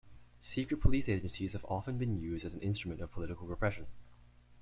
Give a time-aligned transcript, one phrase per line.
[0.41, 3.85] Secret police agencies have often been used as an instrument of political repression.